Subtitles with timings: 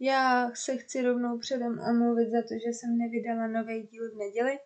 [0.00, 4.58] Já se chci rovnou předem omluvit za to, že jsem nevydala nový díl v neděli.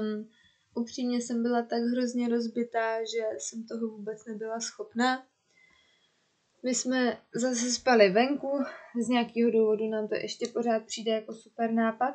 [0.00, 0.30] Um,
[0.74, 5.26] upřímně jsem byla tak hrozně rozbitá, že jsem toho vůbec nebyla schopná.
[6.62, 8.50] My jsme zase spali venku,
[9.04, 12.14] z nějakého důvodu nám to ještě pořád přijde jako super nápad.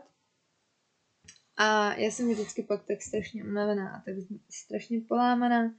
[1.58, 4.16] A já jsem vždycky pak tak strašně unavená a tak
[4.50, 5.74] strašně polámaná,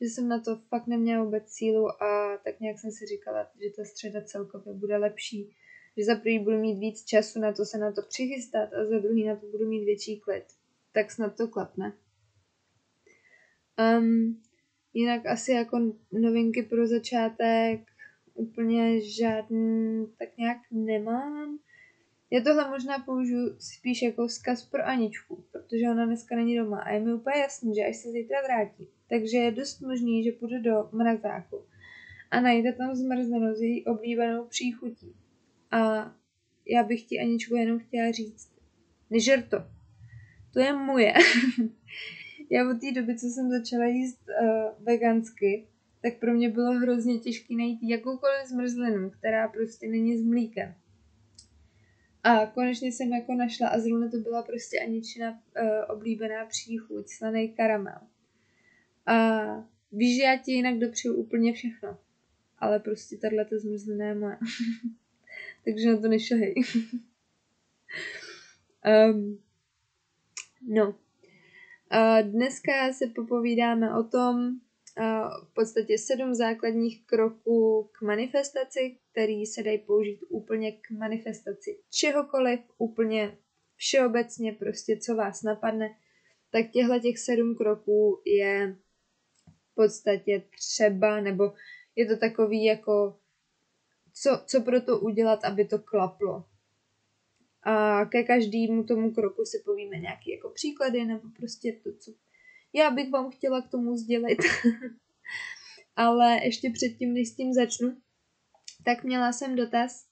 [0.00, 3.70] že jsem na to fakt neměla vůbec sílu a tak nějak jsem si říkala, že
[3.76, 5.56] ta středa celkově bude lepší.
[5.96, 8.98] Že za prvý budu mít víc času na to se na to přichystat a za
[8.98, 10.44] druhý na to budu mít větší klid.
[10.92, 11.92] Tak snad to klapne.
[13.98, 14.42] Um,
[14.94, 17.80] jinak asi jako novinky pro začátek
[18.34, 21.58] úplně žádný tak nějak nemám.
[22.30, 26.90] Já tohle možná použiju spíš jako vzkaz pro Aničku, protože ona dneska není doma a
[26.90, 30.60] je mi úplně jasný, že až se zítra vrátí, takže je dost možný, že půjde
[30.60, 31.64] do mrazáku
[32.30, 35.14] a najde tam zmrzlinu s její oblíbenou příchutí.
[35.70, 36.12] A
[36.66, 38.52] já bych ti Aničku jenom chtěla říct,
[39.10, 39.56] nežer to.
[40.52, 41.12] To je moje.
[42.50, 45.66] já od té doby, co jsem začala jíst uh, vegansky,
[46.02, 50.74] tak pro mě bylo hrozně těžké najít jakoukoliv zmrzlinu, která prostě není s mlíkem.
[52.22, 57.48] A konečně jsem jako našla a zrovna to byla prostě Aničina uh, oblíbená příchuť, slaný
[57.48, 57.98] karamel.
[59.06, 59.40] A
[59.92, 61.98] víš, že já ti jinak dopřeju úplně všechno.
[62.58, 64.38] Ale prostě tahle ta zmrzlina je moje.
[65.64, 66.54] Takže na to nešahej.
[69.12, 69.42] um,
[70.68, 70.88] no.
[70.88, 74.60] Uh, dneska se popovídáme o tom,
[75.44, 82.60] v podstatě sedm základních kroků k manifestaci, který se dají použít úplně k manifestaci čehokoliv,
[82.78, 83.38] úplně
[83.76, 85.88] všeobecně prostě, co vás napadne,
[86.50, 88.76] tak těchto těch sedm kroků je
[89.82, 91.52] podstatě třeba, nebo
[91.96, 93.16] je to takový jako,
[94.14, 96.44] co, co pro to udělat, aby to klaplo.
[97.62, 102.12] A ke každému tomu kroku si povíme nějaké jako příklady, nebo prostě to, co
[102.72, 104.38] já bych vám chtěla k tomu sdělit.
[105.96, 107.96] Ale ještě předtím, než s tím začnu,
[108.84, 110.06] tak měla jsem dotaz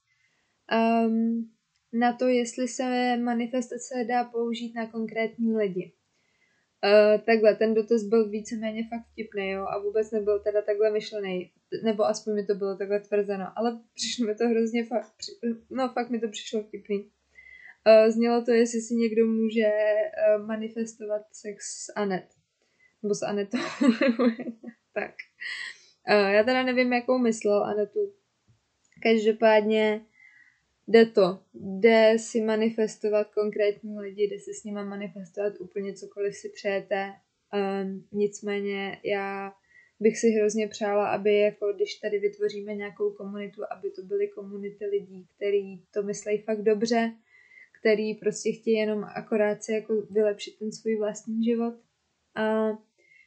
[1.06, 1.52] um,
[1.92, 5.92] na to, jestli se manifestace dá použít na konkrétní lidi.
[6.84, 11.52] Uh, takhle, ten dotaz byl víceméně fakt vtipný, jo, a vůbec nebyl teda takhle myšlený,
[11.84, 15.14] nebo aspoň mi to bylo takhle tvrzeno, ale přišlo mi to hrozně fakt,
[15.70, 16.98] no fakt mi to přišlo vtipný.
[16.98, 22.26] Uh, znělo to, jestli si někdo může uh, manifestovat sex s Anet
[23.02, 23.58] nebo s Anetou,
[24.94, 25.14] tak.
[26.10, 28.12] Uh, já teda nevím, jakou myslel Anetu.
[29.02, 30.06] Každopádně
[30.88, 31.38] jde to.
[31.54, 37.12] Jde si manifestovat konkrétní lidi, jde si s nima manifestovat úplně cokoliv si přejete.
[37.82, 39.52] Um, nicméně já
[40.00, 44.86] bych si hrozně přála, aby jako když tady vytvoříme nějakou komunitu, aby to byly komunity
[44.86, 47.12] lidí, který to myslejí fakt dobře,
[47.80, 51.74] který prostě chtějí jenom akorát si jako vylepšit ten svůj vlastní život.
[52.34, 52.70] A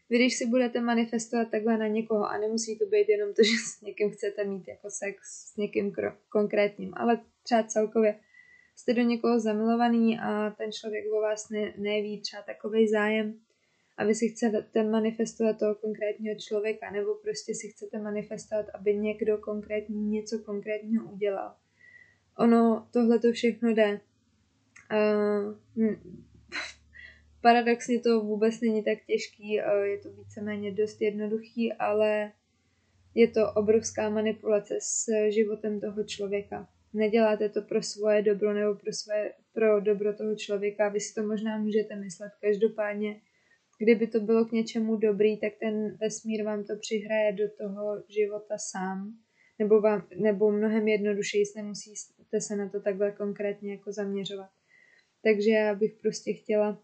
[0.10, 3.52] vy, když si budete manifestovat takhle na někoho, a nemusí to být jenom to, že
[3.66, 5.94] s někým chcete mít jako sex s někým
[6.30, 8.20] konkrétním, ale třeba celkově
[8.76, 13.40] jste do někoho zamilovaný a ten člověk o vás ne, neví třeba takový zájem
[13.98, 19.38] a vy si chcete manifestovat toho konkrétního člověka, nebo prostě si chcete manifestovat, aby někdo
[19.38, 21.56] konkrétní něco konkrétního udělal.
[22.38, 24.00] Ono, tohle to všechno jde.
[24.92, 25.56] Uh,
[27.42, 29.54] Paradoxně to vůbec není tak těžký,
[29.84, 32.32] je to víceméně dost jednoduchý, ale
[33.16, 36.68] je to obrovská manipulace s životem toho člověka.
[36.94, 41.24] Neděláte to pro svoje dobro nebo pro, svoje, pro dobro toho člověka, vy si to
[41.24, 42.32] možná můžete myslet.
[42.42, 43.22] Každopádně,
[43.80, 48.58] kdyby to bylo k něčemu dobrý, tak ten vesmír vám to přihraje do toho života
[48.58, 49.14] sám.
[49.60, 54.50] Nebo, vám, nebo mnohem jednodušeji nemusíte se na to takhle konkrétně jako zaměřovat.
[55.24, 56.82] Takže já bych prostě chtěla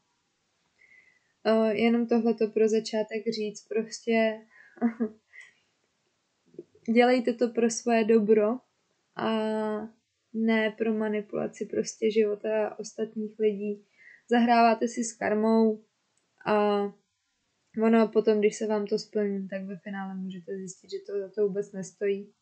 [1.47, 4.41] Uh, jenom tohleto pro začátek říct, prostě
[6.93, 8.59] dělejte to pro svoje dobro
[9.15, 9.29] a
[10.45, 13.85] ne pro manipulaci prostě života ostatních lidí.
[14.29, 15.83] Zahráváte si s karmou
[16.45, 16.83] a
[17.83, 21.29] ono potom, když se vám to splní, tak ve finále můžete zjistit, že to za
[21.29, 22.33] to vůbec nestojí.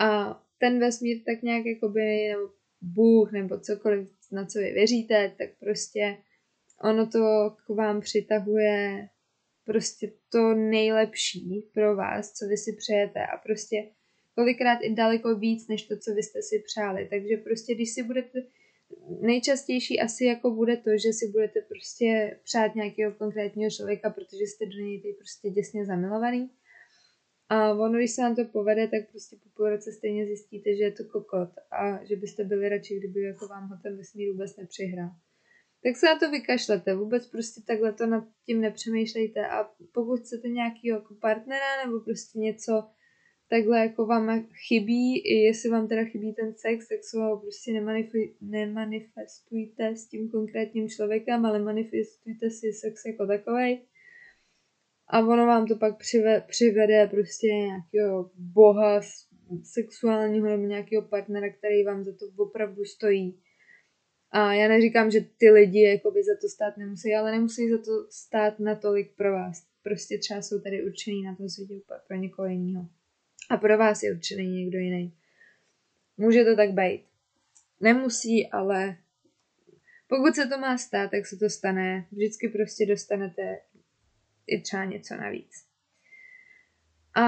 [0.00, 2.50] A ten vesmír tak nějak jakoby, nebo
[2.80, 6.16] Bůh, nebo cokoliv, na co vy věříte, tak prostě
[6.84, 9.08] ono to k vám přitahuje
[9.64, 13.76] prostě to nejlepší pro vás, co vy si přejete a prostě
[14.34, 17.08] kolikrát i daleko víc, než to, co vy jste si přáli.
[17.10, 18.42] Takže prostě, když si budete,
[19.20, 24.66] nejčastější asi jako bude to, že si budete prostě přát nějakého konkrétního člověka, protože jste
[24.66, 26.50] do něj prostě děsně zamilovaný.
[27.48, 30.84] A ono, když se vám to povede, tak prostě po půl roce stejně zjistíte, že
[30.84, 34.56] je to kokot a že byste byli radši, kdyby jako vám ho ten vesmír vůbec
[34.56, 35.10] nepřihrál
[35.84, 36.94] tak se na to vykašlete.
[36.94, 42.38] Vůbec prostě takhle to nad tím nepřemýšlejte a pokud chcete nějakého jako partnera nebo prostě
[42.38, 42.84] něco
[43.56, 47.72] takhle jako vám chybí, i jestli vám teda chybí ten sex, tak se ho prostě
[48.40, 53.80] nemanifestujte s tím konkrétním člověkem, ale manifestujte si sex jako takovej.
[55.08, 59.00] A ono vám to pak přive, přivede prostě nějakého boha
[59.62, 63.40] sexuálního nebo nějakého partnera, který vám za to opravdu stojí
[64.36, 68.06] a já neříkám, že ty lidi jakoby za to stát nemusí, ale nemusí za to
[68.10, 69.66] stát natolik pro vás.
[69.82, 71.74] Prostě třeba jsou tady určený na tom světě
[72.08, 72.88] pro někoho jiného.
[73.50, 75.14] A pro vás je určený někdo jiný.
[76.16, 77.04] Může to tak být.
[77.80, 78.96] Nemusí, ale
[80.06, 82.06] pokud se to má stát, tak se to stane.
[82.12, 83.60] Vždycky prostě dostanete
[84.46, 85.66] i třeba něco navíc.
[87.14, 87.22] A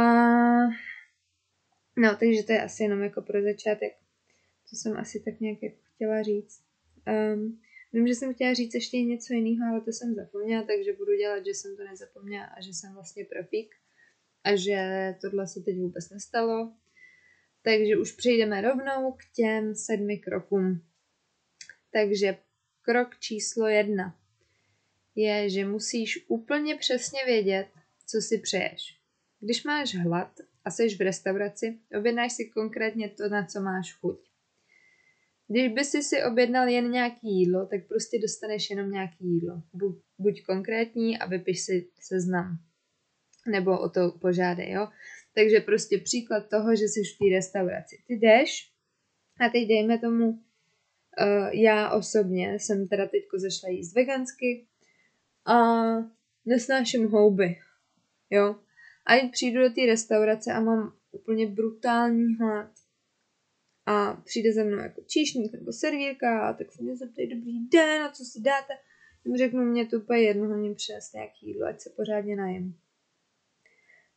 [1.96, 3.92] no, takže to je asi jenom jako pro začátek.
[4.70, 6.62] To jsem asi tak nějak jako chtěla říct.
[7.34, 7.60] Um,
[7.92, 11.46] vím, že jsem chtěla říct ještě něco jiného, ale to jsem zapomněla, takže budu dělat,
[11.46, 13.74] že jsem to nezapomněla a že jsem vlastně profík
[14.46, 16.72] a že tohle se teď vůbec nestalo.
[17.62, 20.82] Takže už přejdeme rovnou k těm sedmi krokům.
[21.92, 22.36] Takže
[22.82, 24.18] krok číslo jedna
[25.14, 27.66] je, že musíš úplně přesně vědět,
[28.06, 29.00] co si přeješ.
[29.40, 30.32] Když máš hlad
[30.64, 34.28] a jsi v restauraci, objednáš si konkrétně to, na co máš chuť.
[35.48, 39.62] Když by si si objednal jen nějaký jídlo, tak prostě dostaneš jenom nějaký jídlo.
[39.72, 42.58] Buď, buď konkrétní a vypiš si seznam.
[43.46, 44.88] Nebo o to požádej, jo.
[45.34, 47.96] Takže prostě příklad toho, že jsi v té restauraci.
[48.06, 48.72] Ty jdeš
[49.40, 50.38] a teď dejme tomu, uh,
[51.52, 54.66] já osobně jsem teda teďko zašla jíst vegansky
[55.46, 55.56] a
[56.44, 57.56] nesnáším houby,
[58.30, 58.56] jo.
[59.06, 62.70] A přijdu do té restaurace a mám úplně brutální hlad
[63.86, 68.02] a přijde za mnou jako číšník nebo servírka a tak se mě zeptají, dobrý den,
[68.02, 68.72] a co si dáte?
[69.24, 72.78] Jim řeknu, mě to úplně jedno, hlavně přinést nějaký jídlo, ať se pořádně najím.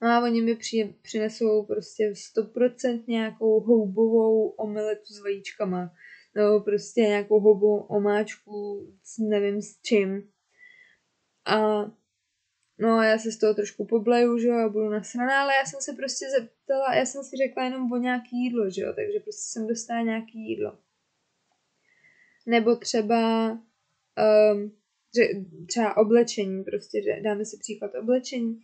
[0.01, 5.93] No a oni mi při, přinesou prostě 100% nějakou houbovou omeletu s vajíčkama.
[6.35, 8.87] Nebo prostě nějakou houbovou omáčku
[9.19, 10.31] nevím s čím.
[11.45, 11.85] A
[12.79, 15.65] No a já se z toho trošku pobleju, že jo, a budu nasraná, ale já
[15.65, 19.19] jsem se prostě zeptala, já jsem si řekla jenom o nějaký jídlo, že jo, takže
[19.19, 20.77] prostě jsem dostala nějaký jídlo.
[22.45, 23.51] Nebo třeba
[24.51, 24.71] um,
[25.15, 25.23] že,
[25.67, 28.61] třeba oblečení, prostě, že dáme si příklad oblečení.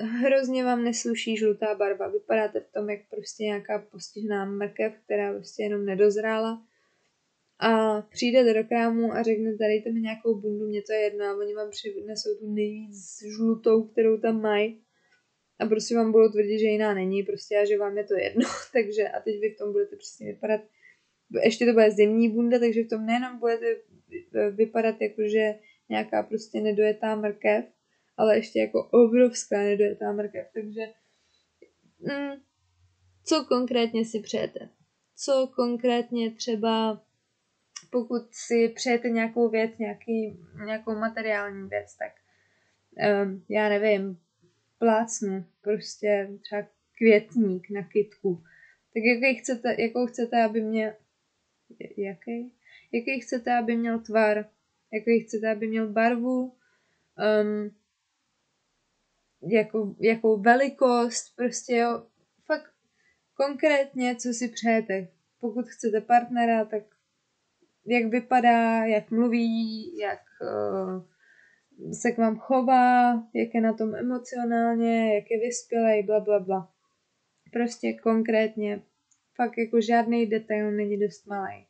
[0.00, 5.62] Hrozně vám nesluší žlutá barva, vypadáte v tom jak prostě nějaká postižná mrkev, která prostě
[5.62, 6.62] jenom nedozrála.
[7.58, 11.24] A přijdete do krámu a řeknete, dejte mi nějakou bundu, mě to je jedno.
[11.24, 14.82] A oni vám přinesou tu nejvíc žlutou, kterou tam mají.
[15.58, 18.48] A prostě vám budou tvrdit, že jiná není, prostě a že vám je to jedno,
[18.72, 20.60] takže a teď vy v tom budete přesně vypadat,
[21.42, 23.76] ještě to bude zimní bunda, takže v tom nejenom budete
[24.50, 25.54] vypadat jako, že
[25.88, 27.64] nějaká prostě nedojetá mrkev,
[28.16, 30.80] ale ještě jako obrovská nedojetá mrkev, takže
[31.98, 32.42] mm,
[33.24, 34.68] co konkrétně si přejete?
[35.16, 37.02] Co konkrétně třeba
[37.90, 42.12] pokud si přejete nějakou věc, nějaký, nějakou materiální věc, tak
[43.24, 44.20] um, já nevím,
[44.78, 46.62] plácnu, prostě třeba
[46.98, 48.42] květník na kytku.
[48.94, 50.96] Tak jaký chcete, jakou chcete, aby mě,
[51.96, 52.52] jaký?
[52.92, 54.48] Jaký chcete, aby měl tvar,
[54.92, 56.52] jaký chcete, aby měl barvu,
[57.42, 57.70] um,
[59.42, 62.06] jakou, jakou velikost, prostě jo,
[62.46, 62.72] fakt
[63.34, 65.08] konkrétně, co si přejete.
[65.40, 66.82] Pokud chcete partnera, tak
[67.86, 71.02] jak vypadá, jak mluví, jak uh,
[71.92, 76.72] se k vám chová, jak je na tom emocionálně, jak je vyspělej, bla, bla, bla.
[77.52, 78.82] Prostě konkrétně,
[79.36, 81.66] fakt jako žádný detail není dost malý.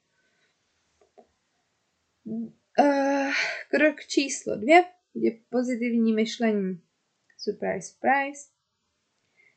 [2.25, 3.33] Uh,
[3.71, 6.81] krok číslo dvě je pozitivní myšlení.
[7.47, 8.51] Surprise, surprise.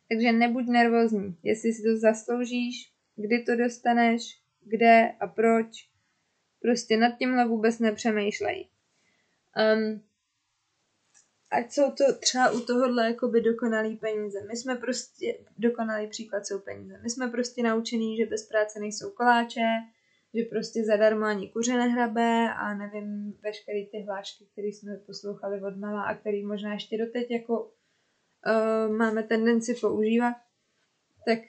[0.10, 5.90] Takže nebuď nervózní, jestli si to zasloužíš, kdy to dostaneš, kde a proč.
[6.62, 8.70] Prostě nad tímhle vůbec nepřemýšlej.
[9.76, 10.04] Um,
[11.52, 14.40] ať jsou to třeba u tohohle jakoby dokonalý peníze.
[14.48, 17.00] My jsme prostě, dokonalý příklad jsou peníze.
[17.04, 19.68] My jsme prostě naučení, že bez práce nejsou koláče,
[20.34, 25.78] že prostě zadarmo ani kuře nehrabe a nevím, veškeré ty hlášky, které jsme poslouchali od
[25.78, 27.72] mala a který možná ještě doteď jako
[28.46, 30.36] uh, máme tendenci používat,
[31.26, 31.40] tak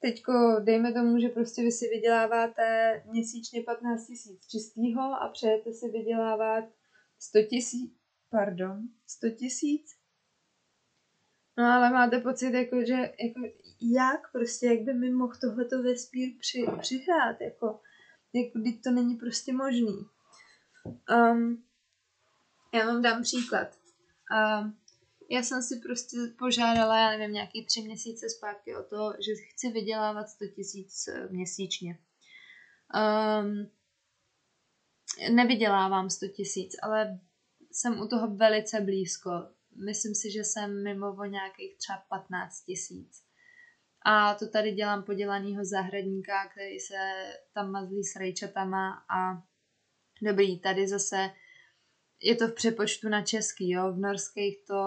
[0.00, 5.88] teďko dejme tomu, že prostě vy si vyděláváte měsíčně 15 tisíc čistýho a přejete si
[5.88, 6.64] vydělávat
[7.18, 7.96] 100 tisíc,
[8.30, 10.00] pardon, 100 tisíc.
[11.58, 13.40] No ale máte pocit, jako, že jako,
[13.80, 17.80] jak prostě, jak by mi mohl tohleto vesmír při, přihrát, jako,
[18.34, 20.06] jako to není prostě možný.
[21.10, 21.64] Um,
[22.74, 23.68] já vám dám příklad.
[24.62, 24.76] Um,
[25.30, 29.70] já jsem si prostě požádala, já nevím, nějaký tři měsíce zpátky o to, že chci
[29.70, 31.98] vydělávat 100 tisíc eh, měsíčně.
[33.42, 33.70] Um,
[35.34, 37.20] nevydělávám 100 tisíc, ale
[37.72, 39.30] jsem u toho velice blízko.
[39.86, 43.22] Myslím si, že jsem mimo o nějakých třeba 15 tisíc.
[44.04, 46.96] A to tady dělám podělanýho zahradníka, který se
[47.54, 49.42] tam mazlí s rejčatama a
[50.22, 51.30] dobrý, tady zase
[52.22, 54.82] je to v přepočtu na český, jo, v norských to,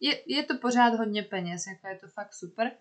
[0.00, 2.72] je, je to pořád hodně peněz, jako je to fakt super,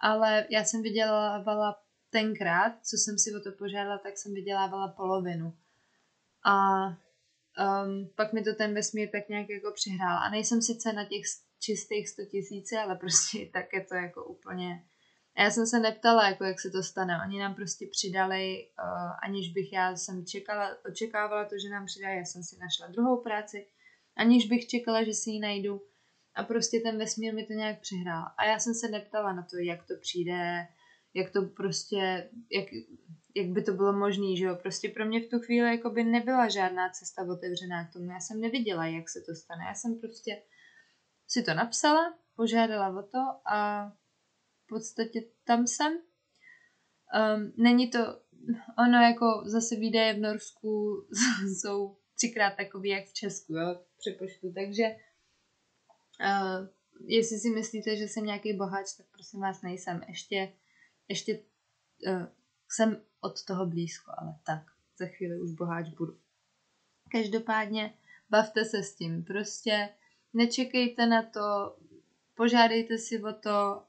[0.00, 5.56] ale já jsem vydělávala tenkrát, co jsem si o to požádala, tak jsem vydělávala polovinu.
[6.44, 10.18] A um, pak mi to ten vesmír tak nějak jako přihrál.
[10.18, 11.22] A nejsem sice na těch
[11.58, 14.84] čistých 100 tisíci, ale prostě tak je to jako úplně...
[15.36, 17.20] A já jsem se neptala, jako jak se to stane.
[17.26, 22.18] Oni nám prostě přidali, uh, aniž bych já jsem čekala, očekávala to, že nám přidají.
[22.18, 23.66] Já jsem si našla druhou práci,
[24.16, 25.82] aniž bych čekala, že si ji najdu.
[26.34, 28.24] A prostě ten vesmír mi to nějak přihrál.
[28.38, 30.66] A já jsem se neptala na to, jak to přijde,
[31.14, 32.66] jak to prostě, jak,
[33.34, 34.56] jak by to bylo možné, že jo.
[34.56, 38.10] Prostě pro mě v tu chvíli jako by nebyla žádná cesta otevřená k tomu.
[38.10, 39.64] Já jsem neviděla, jak se to stane.
[39.68, 40.42] Já jsem prostě
[41.28, 43.18] si to napsala, požádala o to
[43.52, 43.92] a
[44.66, 45.92] v podstatě tam jsem.
[45.92, 47.98] Um, není to,
[48.78, 51.06] ono jako zase výdaje v Norsku
[51.46, 54.96] jsou třikrát takový, jak v Česku, jo, přepočtu, takže
[56.20, 56.66] uh,
[57.06, 60.02] jestli si myslíte, že jsem nějaký boháč, tak prosím vás nejsem.
[60.08, 60.52] Ještě,
[61.08, 61.42] ještě
[62.08, 62.26] uh,
[62.68, 64.62] jsem od toho blízko, ale tak,
[64.98, 66.18] za chvíli už boháč budu.
[67.12, 67.94] Každopádně
[68.30, 69.88] bavte se s tím, prostě
[70.34, 71.76] nečekejte na to,
[72.34, 73.85] požádejte si o to,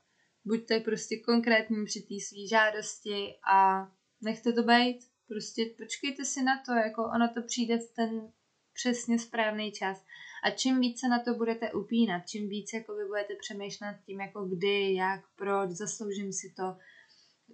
[0.48, 3.88] buďte prostě konkrétní při té své žádosti a
[4.22, 5.00] nechte to být.
[5.28, 8.32] Prostě počkejte si na to, jako ono to přijde v ten
[8.74, 10.04] přesně správný čas.
[10.44, 14.46] A čím více na to budete upínat, čím více jako vy budete přemýšlet tím, jako
[14.46, 16.78] kdy, jak, proč, zasloužím si to,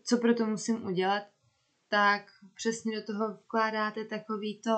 [0.03, 1.23] co pro to musím udělat,
[1.89, 4.75] tak přesně do toho vkládáte takový to,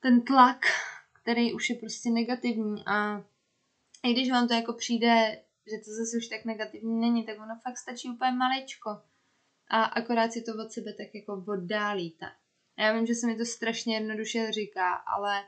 [0.00, 0.58] ten tlak,
[1.22, 3.24] který už je prostě negativní a
[4.04, 7.60] i když vám to jako přijde, že to zase už tak negativní není, tak ono
[7.62, 8.90] fakt stačí úplně maličko
[9.70, 12.26] a akorát si to od sebe tak jako oddálíte.
[12.78, 15.42] Já vím, že se mi to strašně jednoduše říká, ale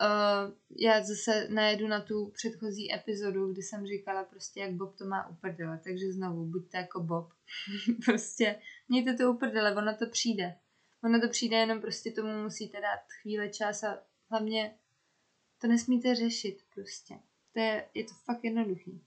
[0.00, 5.04] uh, já zase najedu na tu předchozí epizodu, kdy jsem říkala prostě, jak Bob to
[5.04, 7.28] má uprdele, takže znovu, buďte jako Bob.
[8.04, 10.54] prostě mějte to uprdele, ono to přijde.
[11.04, 14.78] Ono to přijde, jenom prostě tomu musíte dát chvíli čas a hlavně
[15.60, 17.14] to nesmíte řešit prostě.
[17.58, 19.00] To je, je to fakt jednoduchý.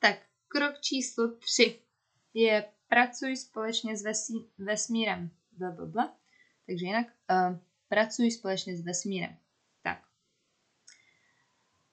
[0.00, 0.16] Tak,
[0.48, 1.80] krok číslo tři
[2.34, 5.30] je pracuj společně s vesí, vesmírem.
[5.52, 6.16] Bla, bla, bla.
[6.66, 9.36] Takže jinak, uh, pracuj společně s vesmírem.
[9.82, 9.98] Tak.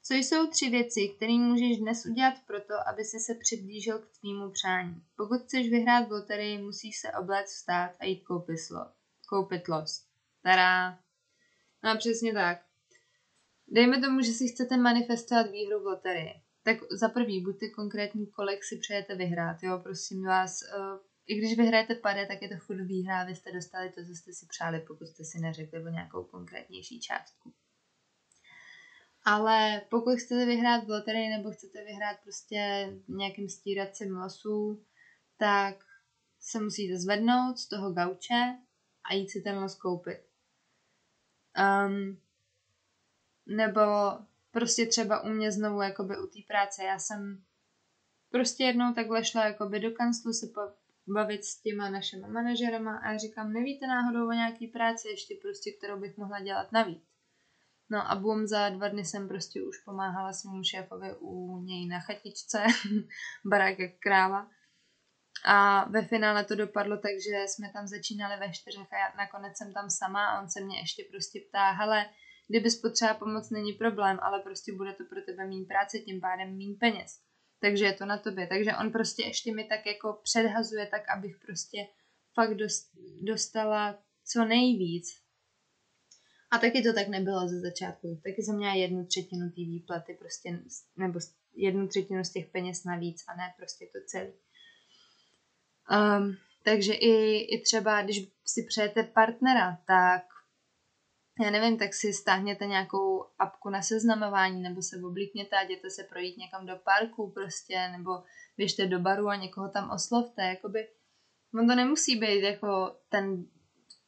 [0.03, 4.51] Co jsou tři věci, které můžeš dnes udělat proto, aby si se přiblížil k tvýmu
[4.51, 5.03] přání?
[5.15, 8.91] Pokud chceš vyhrát v loterii, musíš se obléct, vstát a jít koupit, slo,
[9.29, 10.05] koupit los.
[10.41, 10.99] Tada!
[11.83, 12.74] No přesně tak.
[13.67, 16.33] Dejme tomu, že si chcete manifestovat výhru v loterii.
[16.63, 20.61] Tak za prvý buďte konkrétní, kolik si přejete vyhrát, jo, prosím vás.
[20.61, 24.15] Uh, I když vyhrajete pade, tak je to furt výhra, vy jste dostali to, co
[24.15, 27.53] jste si přáli, pokud jste si neřekli o nějakou konkrétnější částku.
[29.23, 34.83] Ale pokud chcete vyhrát v loterii nebo chcete vyhrát prostě nějakým stíracím losů,
[35.37, 35.75] tak
[36.39, 38.57] se musíte zvednout z toho gauče
[39.09, 40.21] a jít si ten los koupit.
[41.87, 42.17] Um,
[43.45, 43.81] nebo
[44.51, 46.83] prostě třeba u mě znovu jakoby u té práce.
[46.83, 47.43] Já jsem
[48.31, 50.45] prostě jednou takhle šla jakoby do kanclu se
[51.07, 55.99] bavit s těma našima manažerama a říkám, nevíte náhodou o nějaký práci ještě prostě, kterou
[55.99, 57.03] bych mohla dělat navíc.
[57.89, 61.99] No a bum, za dva dny jsem prostě už pomáhala svému šéfovi u něj na
[61.99, 62.63] chatičce,
[63.45, 64.49] barák jak kráva.
[65.45, 69.57] A ve finále to dopadlo tak, že jsme tam začínali ve čtyřech a já nakonec
[69.57, 72.05] jsem tam sama a on se mě ještě prostě ptá, hele,
[72.47, 76.57] kdyby potřeba pomoc, není problém, ale prostě bude to pro tebe méně práce, tím pádem
[76.57, 77.19] méně peněz.
[77.59, 78.47] Takže je to na tobě.
[78.47, 81.77] Takže on prostě ještě mi tak jako předhazuje tak, abych prostě
[82.33, 82.57] fakt
[83.21, 85.05] dostala co nejvíc.
[86.51, 88.21] A taky to tak nebylo ze začátku.
[88.23, 90.59] Taky jsem měla jednu třetinu té výplaty prostě,
[90.97, 91.19] nebo
[91.55, 94.33] jednu třetinu z těch peněz navíc a ne prostě to celý.
[95.91, 100.23] Um, takže i, i třeba, když si přejete partnera, tak
[101.43, 106.03] já nevím, tak si stáhněte nějakou apku na seznamování, nebo se oblíkněte a jděte se
[106.03, 108.11] projít někam do parku prostě, nebo
[108.57, 110.87] běžte do baru a někoho tam oslovte, jakoby
[111.59, 113.45] on to nemusí být jako ten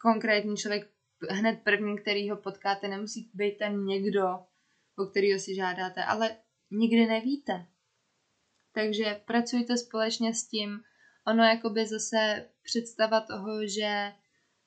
[0.02, 0.90] konkrétní člověk
[1.30, 4.28] hned první, který ho potkáte, nemusí být ten někdo,
[4.98, 6.38] o kterého si žádáte, ale
[6.72, 7.66] nikdy nevíte.
[8.74, 10.80] Takže pracujte společně s tím.
[11.28, 14.14] Ono jakoby zase představa toho, že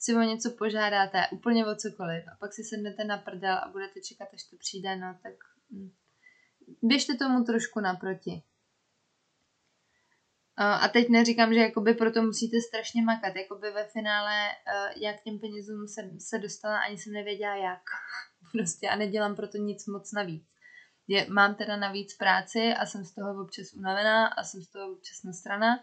[0.01, 4.01] si o něco požádáte, úplně o cokoliv, a pak si sednete na prdel a budete
[4.01, 5.33] čekat, až to přijde, no tak
[5.71, 5.91] hm.
[6.83, 8.43] běžte tomu trošku naproti.
[10.63, 13.37] A teď neříkám, že jakoby proto musíte strašně makat.
[13.37, 17.83] Jakoby ve finále eh, já k těm penězům se, se dostala, ani jsem nevěděla jak.
[18.53, 20.45] Prostě a nedělám proto nic moc navíc.
[21.09, 24.93] Je, mám teda navíc práci a jsem z toho občas unavená a jsem z toho
[24.93, 25.81] občas nasraná,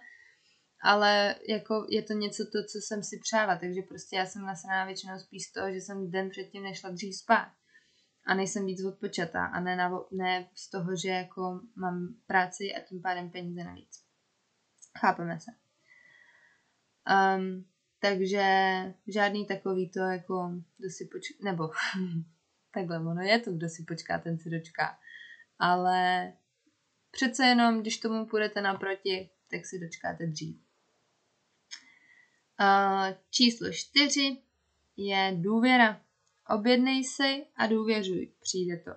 [0.88, 4.86] ale jako je to něco to, co jsem si přála, takže prostě já jsem nasraná
[4.86, 7.52] většinou spíš z toho, že jsem den předtím nešla dřív spát
[8.26, 12.80] a nejsem víc odpočatá a ne, na, ne z toho, že jako mám práci a
[12.80, 13.90] tím pádem peníze navíc.
[15.00, 15.52] Chápeme se.
[17.38, 17.66] Um,
[18.00, 18.44] takže
[19.08, 21.70] žádný takový to jako, kdo si počká, nebo
[22.74, 24.98] takhle ono je to, kdo si počká, ten si dočká.
[25.60, 26.34] Ale
[27.12, 30.67] přece jenom, když tomu půjdete naproti, tak si dočkáte dřív.
[32.60, 34.38] Uh, číslo čtyři
[34.98, 36.02] je důvěra.
[36.50, 38.32] Objednej si a důvěřuj.
[38.42, 38.92] Přijde to.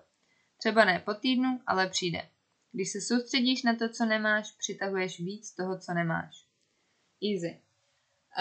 [0.58, 2.28] Třeba ne po týdnu, ale přijde.
[2.72, 6.46] Když se soustředíš na to, co nemáš, přitahuješ víc toho, co nemáš.
[7.32, 7.60] Easy.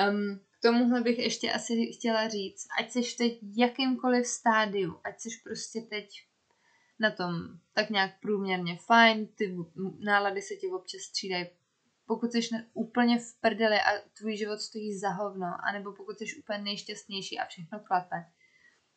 [0.09, 5.35] Um, k tomuhle bych ještě asi chtěla říct, ať seš teď jakýmkoliv stádiu, ať seš
[5.43, 6.25] prostě teď
[6.99, 7.33] na tom
[7.73, 9.57] tak nějak průměrně fajn, ty
[9.99, 11.47] nálady se ti občas střídají.
[12.09, 16.59] Pokud jsi úplně v prdeli a tvůj život stojí za hovno, anebo pokud jsi úplně
[16.59, 18.25] nejšťastnější a všechno klape,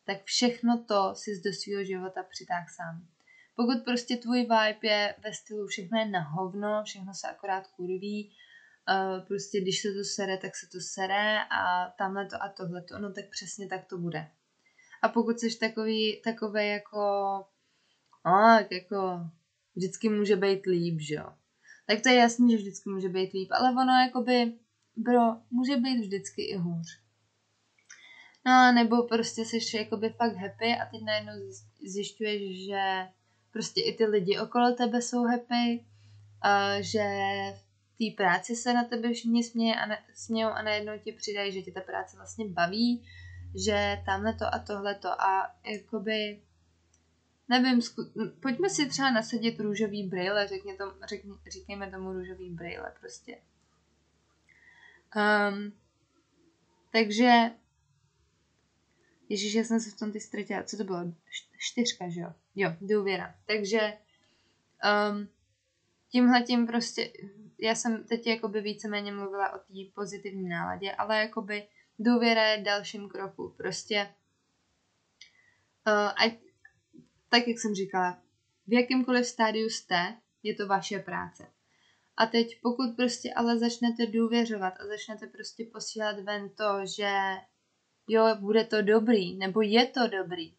[0.05, 3.07] tak všechno to si do svého života přitáh sám.
[3.55, 8.31] Pokud prostě tvůj vibe je ve stylu všechno je na hovno, všechno se akorát kurví,
[8.31, 12.81] uh, prostě když se to sere, tak se to sere a tamhle to a tohle
[12.81, 14.31] to, no tak přesně tak to bude.
[15.01, 17.01] A pokud jsi takový, takový jako,
[18.23, 19.19] tak jako
[19.75, 21.33] vždycky může být líp, že jo.
[21.85, 24.53] Tak to je jasný, že vždycky může být líp, ale ono jakoby,
[24.95, 27.03] bro, může být vždycky i hůř.
[28.45, 31.33] No, nebo prostě jsi jakoby fakt happy a teď najednou
[31.87, 33.07] zjišťuješ, že
[33.51, 35.85] prostě i ty lidi okolo tebe jsou happy,
[36.79, 37.03] že
[37.93, 41.51] v té práci se na tebe všichni smějí a, ne, smějou a najednou ti přidají,
[41.51, 43.05] že tě ta práce vlastně baví,
[43.65, 46.41] že tamhle to a tohle to a jakoby
[47.49, 52.93] nevím, zku- pojďme si třeba nasadit růžový brýle, řekně tom, řekně, říkejme tomu růžový brýle
[52.99, 53.37] prostě.
[55.15, 55.73] Um,
[56.91, 57.51] takže
[59.29, 60.63] Ježíš, já jsem se v tom ty ztratila.
[60.63, 60.99] Co to bylo?
[61.57, 62.33] Čtyřka, že jo?
[62.55, 63.35] Jo, důvěra.
[63.45, 63.93] Takže
[65.11, 65.29] um,
[66.09, 67.13] tímhle tím prostě,
[67.59, 71.67] já jsem teď jakoby víceméně mluvila o té pozitivní náladě, ale jakoby
[71.99, 73.53] důvěra je dalším kroku.
[73.57, 74.13] Prostě
[75.87, 76.33] uh, ať,
[77.33, 78.21] tak, jak jsem říkala,
[78.67, 81.47] v jakýmkoliv stádiu jste, je to vaše práce.
[82.17, 87.11] A teď pokud prostě ale začnete důvěřovat a začnete prostě posílat ven to, že
[88.07, 90.53] jo, bude to dobrý, nebo je to dobrý.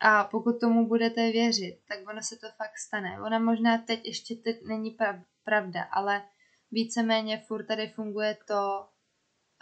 [0.00, 3.20] A pokud tomu budete věřit, tak ono se to fakt stane.
[3.20, 4.96] Ona možná teď ještě teď není
[5.44, 6.22] pravda, ale
[6.70, 8.86] víceméně furt tady funguje to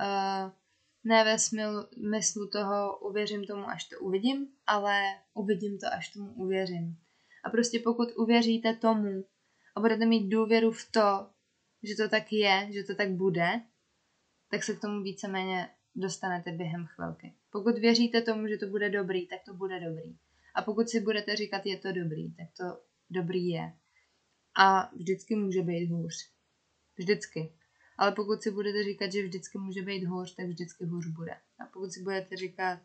[0.00, 0.52] uh,
[1.04, 5.02] ne ve smyslu toho uvěřím tomu, až to uvidím, ale
[5.34, 6.98] uvidím to, až tomu uvěřím.
[7.44, 9.24] A prostě pokud uvěříte tomu
[9.76, 11.30] a budete mít důvěru v to,
[11.82, 13.60] že to tak je, že to tak bude,
[14.50, 17.34] tak se k tomu víceméně dostanete během chvilky.
[17.50, 20.16] Pokud věříte tomu, že to bude dobrý, tak to bude dobrý.
[20.54, 23.72] A pokud si budete říkat, je to dobrý, tak to dobrý je.
[24.56, 26.30] A vždycky může být hůř.
[26.96, 27.52] Vždycky.
[28.00, 31.32] Ale pokud si budete říkat, že vždycky může být hůř, tak vždycky hůř bude.
[31.32, 32.78] A pokud si budete říkat,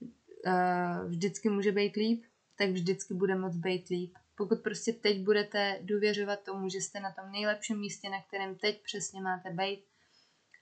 [0.00, 2.24] uh, vždycky může být líp,
[2.58, 4.14] tak vždycky bude moc být líp.
[4.36, 8.82] Pokud prostě teď budete důvěřovat tomu, že jste na tom nejlepším místě, na kterém teď
[8.82, 9.84] přesně máte být,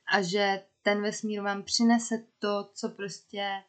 [0.07, 3.63] a že ten vesmír vám přinese to, co prostě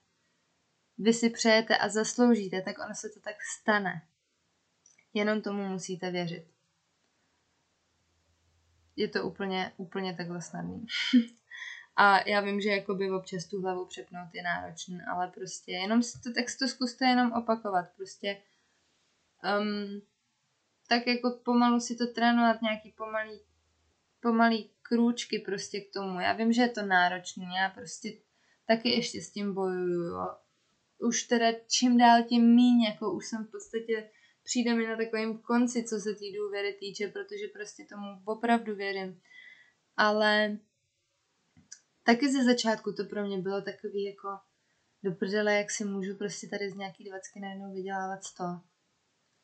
[0.97, 4.01] vy si přejete a zasloužíte, tak ono se to tak stane.
[5.13, 6.53] Jenom tomu musíte věřit.
[8.95, 10.85] Je to úplně, úplně takhle snadný.
[11.95, 16.21] a já vím, že jakoby občas tu hlavu přepnout je náročný, ale prostě jenom si
[16.21, 17.85] to, tak si to zkuste jenom opakovat.
[17.97, 18.41] Prostě
[19.59, 20.01] um,
[20.87, 23.39] tak jako pomalu si to trénovat, nějaký pomalý,
[24.21, 26.19] pomalý krůčky prostě k tomu.
[26.19, 28.13] Já vím, že je to náročný, já prostě
[28.67, 30.35] taky ještě s tím bojuju, jo.
[30.99, 34.09] Už teda čím dál tím míň, jako už jsem v podstatě,
[34.43, 39.21] přijde mi na takovém konci, co se té důvěry týče, protože prostě tomu opravdu věřím.
[39.97, 40.57] Ale
[42.03, 44.27] taky ze začátku to pro mě bylo takový jako
[45.03, 48.43] do prdele, jak si můžu prostě tady z nějaký dvacky najednou vydělávat sto.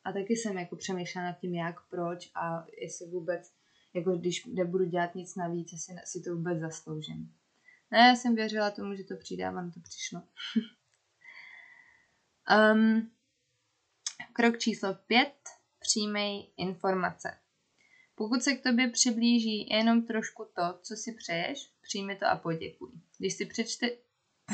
[0.04, 3.54] A taky jsem jako přemýšlela nad tím, jak, proč a jestli vůbec,
[3.94, 7.34] jako když nebudu dělat nic navíc, jestli si to vůbec zasloužím.
[7.92, 10.22] Ne, já jsem věřila tomu, že to přijde a vám to přišlo.
[12.74, 13.12] um,
[14.40, 15.34] krok číslo pět.
[15.80, 17.38] Přijmej informace.
[18.16, 22.92] Pokud se k tobě přiblíží jenom trošku to, co si přeješ, přijmi to a poděkuj.
[23.18, 23.90] Když si přečte...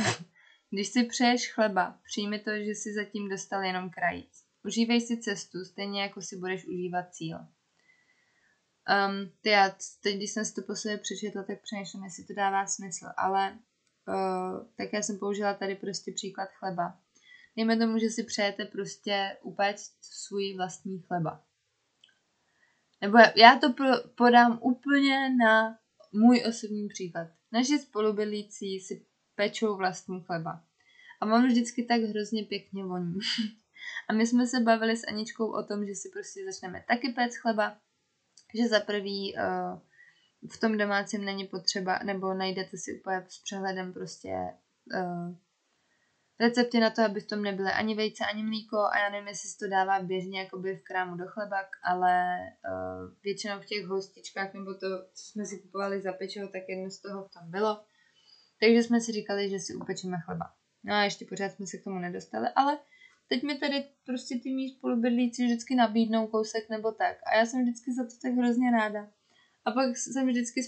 [0.70, 4.44] Když si přeješ chleba, přijmi to, že si zatím dostal jenom krajíc.
[4.64, 7.38] Užívej si cestu, stejně jako si budeš užívat cíl.
[7.38, 12.34] Um, ty já, teď, když jsem si to po sobě přečetla, tak přemýšlím, jestli to
[12.34, 13.60] dává smysl, ale
[14.08, 17.05] uh, tak já jsem použila tady prostě příklad chleba.
[17.58, 21.44] Dejme tomu, že si přejete prostě upéct svůj vlastní chleba.
[23.02, 23.74] Nebo já to
[24.16, 25.80] podám úplně na
[26.14, 27.28] můj osobní příklad.
[27.52, 30.64] Naši spolubydlící si pečou vlastní chleba.
[31.22, 33.20] A mám vždycky tak hrozně pěkně voní.
[34.10, 37.38] A my jsme se bavili s Aničkou o tom, že si prostě začneme taky péct
[37.38, 37.78] chleba,
[38.56, 39.80] že za prvý uh,
[40.50, 44.30] v tom domácím není potřeba, nebo najdete si úplně s přehledem prostě
[44.94, 45.36] uh,
[46.40, 49.50] recepty na to, aby v tom nebyly ani vejce, ani mlíko a já nevím, jestli
[49.50, 54.54] se to dává běžně jakoby v krámu do chlebak, ale uh, většinou v těch hostičkách
[54.54, 57.84] nebo to, co jsme si kupovali za pečivo, tak jedno z toho v tom bylo.
[58.60, 60.54] Takže jsme si říkali, že si upečeme chleba.
[60.84, 62.78] No a ještě pořád jsme se k tomu nedostali, ale
[63.30, 67.18] teď mi tady prostě ty mý spolubydlíci vždycky nabídnou kousek nebo tak.
[67.26, 69.08] A já jsem vždycky za to tak hrozně ráda.
[69.66, 70.62] A pak jsem vždycky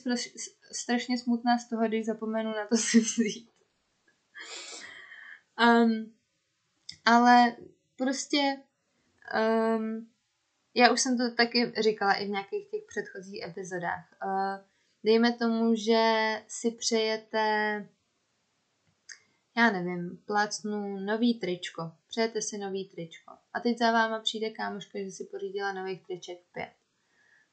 [0.72, 3.50] strašně smutná z toho, když zapomenu na to si vzít.
[5.66, 6.14] Um,
[7.06, 7.56] ale
[7.96, 8.58] prostě
[9.78, 10.10] um,
[10.76, 14.06] já už jsem to taky říkala i v nějakých těch předchozích epizodách.
[14.26, 14.66] Uh,
[15.04, 17.86] dejme tomu, že si přejete
[19.58, 23.32] já nevím, plácnu nový tričko, přejete si nový tričko.
[23.54, 26.72] A teď za váma přijde kámoška, že si pořídila nových triček pět.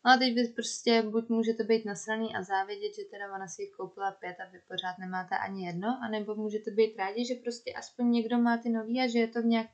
[0.07, 3.63] No a teď vy prostě buď můžete být nasraný a závidět, že teda ona si
[3.63, 7.73] jich koupila pět a vy pořád nemáte ani jedno, anebo můžete být rádi, že prostě
[7.73, 9.71] aspoň někdo má ty nový a že je to v nějak,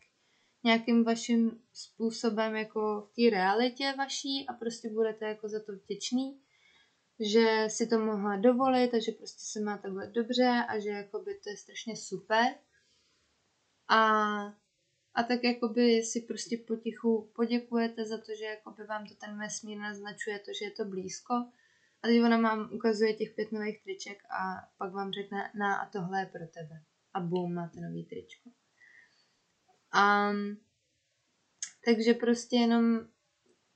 [0.64, 6.40] nějakým vaším způsobem jako v té realitě vaší a prostě budete jako za to vděčný
[7.21, 11.35] že si to mohla dovolit a že prostě se má takhle dobře a že jakoby
[11.35, 12.55] to je strašně super.
[13.88, 14.01] A,
[15.20, 19.78] a tak jakoby si prostě potichu poděkujete za to, že jakoby vám to ten vesmír
[19.78, 21.35] naznačuje to, že je to blízko.
[22.02, 25.90] A teď ona vám ukazuje těch pět nových triček a pak vám řekne, na a
[25.90, 26.85] tohle je pro tebe.
[27.14, 28.50] A bum, máte nový tričko.
[29.92, 30.33] A,
[31.85, 33.09] takže prostě jenom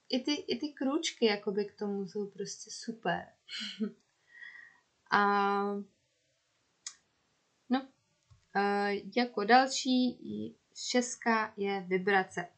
[0.08, 3.26] i ty, i ty krůčky jakoby k tomu jsou prostě super.
[5.10, 5.64] A
[7.70, 7.88] no,
[8.54, 10.18] a jako další
[10.74, 12.48] šestka je vibrace.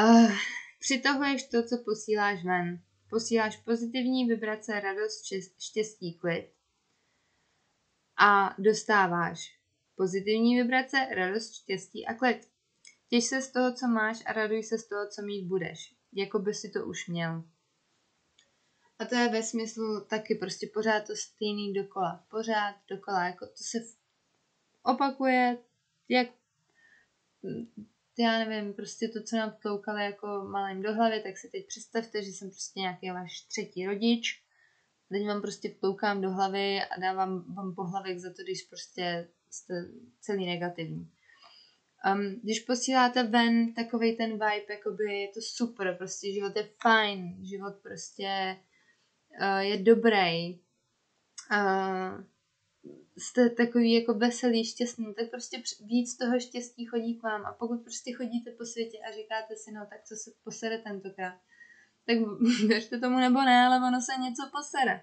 [0.00, 0.32] Uh,
[0.80, 2.82] přitahuješ to, co posíláš ven.
[3.10, 5.24] Posíláš pozitivní vibrace, radost,
[5.58, 6.52] štěstí, klid.
[8.16, 9.58] A dostáváš
[9.96, 12.48] pozitivní vibrace, radost, štěstí a klid.
[13.08, 15.94] Těž se z toho, co máš a raduj se z toho, co mít budeš.
[16.12, 17.44] Jako by si to už měl.
[18.98, 22.26] A to je ve smyslu taky prostě pořád to stejný dokola.
[22.30, 23.26] Pořád dokola.
[23.26, 23.78] Jako to se
[24.82, 25.58] opakuje,
[26.08, 26.28] jak
[28.18, 32.22] já nevím, prostě to, co nám vtloukali jako malým do hlavy, tak si teď představte,
[32.22, 34.42] že jsem prostě nějaký váš třetí rodič.
[35.08, 39.74] Teď vám prostě vtloukám do hlavy a dávám vám pohlavek za to, když prostě jste
[40.20, 41.10] celý negativní.
[42.14, 47.46] Um, když posíláte ven takový ten vibe, jakoby je to super, prostě život je fajn,
[47.46, 48.56] život prostě
[49.40, 50.60] uh, je dobrý,
[51.50, 52.24] uh,
[53.16, 57.46] jste takový jako veselý, šťastný, tak prostě víc toho štěstí chodí k vám.
[57.46, 61.34] A pokud prostě chodíte po světě a říkáte si, no tak co se posere tentokrát,
[62.06, 62.16] tak
[62.66, 65.02] věřte tomu nebo ne, ale ono se něco posere.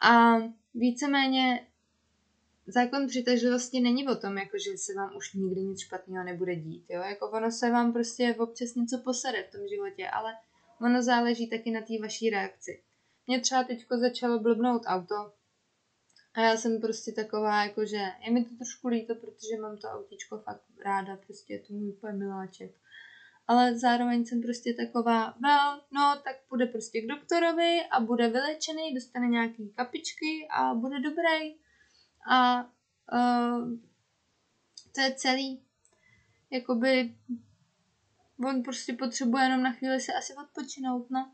[0.00, 0.36] A
[0.74, 1.66] víceméně
[2.66, 6.84] zákon přitažlivosti není o tom, jako že se vám už nikdy nic špatného nebude dít,
[6.88, 7.00] jo?
[7.00, 10.34] Jako ono se vám prostě občas něco posede v tom životě, ale
[10.80, 12.82] ono záleží taky na té vaší reakci.
[13.26, 15.32] Mě třeba teďko začalo blbnout auto
[16.34, 19.88] a já jsem prostě taková, jako že je mi to trošku líto, protože mám to
[19.88, 22.70] autíčko fakt ráda, prostě je to můj miláček.
[23.46, 28.94] Ale zároveň jsem prostě taková, well, no, tak půjde prostě k doktorovi a bude vylečený,
[28.94, 31.56] dostane nějaký kapičky a bude dobrý.
[32.30, 32.64] A
[33.12, 33.78] uh,
[34.94, 35.62] to je celý.
[36.50, 37.16] Jakoby
[38.48, 41.32] on prostě potřebuje jenom na chvíli se asi odpočinout, no.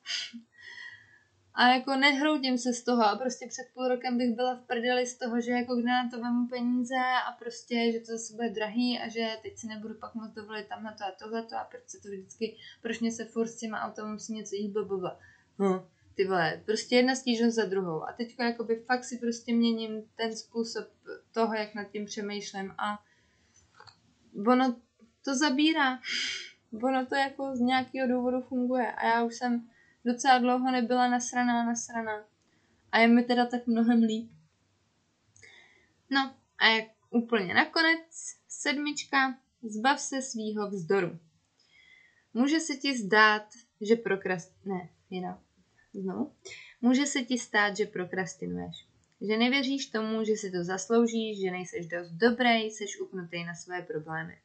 [1.58, 5.06] A jako nehroutím se z toho a prostě před půl rokem bych byla v prdeli
[5.06, 6.94] z toho, že jako kde na to vemu peníze
[7.28, 10.66] a prostě, že to zase bude drahý a že teď si nebudu pak moc dovolit
[10.82, 13.80] na to a tohleto a proč se to vždycky, proč mě se furt s těma
[13.80, 15.20] autama musí něco jít blablabla.
[15.58, 18.02] No, ty vole, prostě jedna stížnost za druhou.
[18.02, 20.86] A teďka jakoby fakt si prostě měním ten způsob
[21.32, 22.98] toho, jak nad tím přemýšlím a
[24.46, 24.76] ono
[25.24, 25.98] to zabírá.
[26.82, 29.68] Ono to jako z nějakého důvodu funguje a já už jsem
[30.08, 32.24] docela dlouho nebyla nasraná, nasraná.
[32.92, 34.30] A je mi teda tak mnohem líp.
[36.10, 41.18] No a jak úplně nakonec, sedmička, zbav se svýho vzdoru.
[42.34, 43.48] Může se ti zdát,
[43.80, 44.52] že prokrast...
[44.64, 45.38] Ne, jinak.
[45.92, 46.32] Znovu.
[46.80, 48.86] Může se ti stát, že prokrastinuješ.
[49.20, 53.82] Že nevěříš tomu, že si to zasloužíš, že nejseš dost dobrý, jsi upnutý na své
[53.82, 54.38] problémy.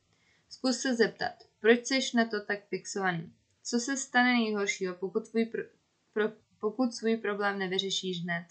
[0.49, 3.34] Zkus se zeptat, proč jsi na to tak fixovaný?
[3.63, 5.63] Co se stane nejhoršího, pokud, tvůj pro,
[6.13, 6.23] pro,
[6.60, 8.45] pokud svůj problém nevyřešíš hned?